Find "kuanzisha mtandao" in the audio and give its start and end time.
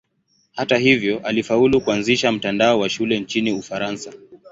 1.81-2.79